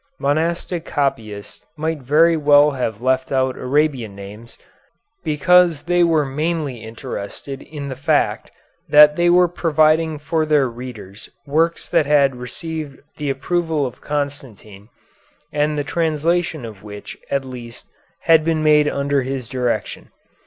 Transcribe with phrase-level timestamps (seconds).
[0.17, 4.57] Monastic copyists might very well have left out Arabian names,
[5.23, 8.49] because they were mainly interested in the fact
[8.89, 14.89] that they were providing for their readers works that had received the approval of Constantine,
[15.53, 17.85] and the translation of which at least
[18.21, 20.09] had been made under his direction.